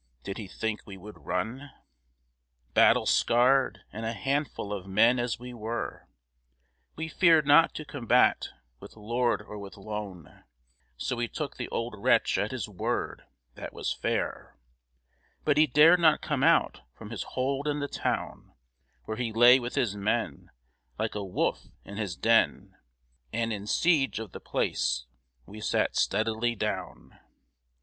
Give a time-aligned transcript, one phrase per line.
[0.23, 1.69] did he think we would run?
[2.73, 6.07] Battle scarred, and a handful of men as we were,
[6.95, 8.47] We feared not to combat
[8.79, 10.43] with lord or with lown,
[10.97, 14.57] So we took the old wretch at his word that was fair;
[15.45, 18.55] But he dared not come out from his hold in the town
[19.03, 20.49] Where he lay with his men,
[20.97, 22.75] Like a wolf in his den;
[23.31, 25.05] And in siege of the place
[25.45, 27.19] we sat steadily down.